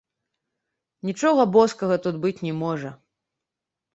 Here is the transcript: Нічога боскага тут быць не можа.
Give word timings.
Нічога 1.09 1.43
боскага 1.57 1.95
тут 2.07 2.15
быць 2.23 2.43
не 2.47 2.53
можа. 2.63 2.89